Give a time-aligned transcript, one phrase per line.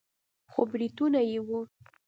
[0.51, 1.59] خو برېتونه يې وو.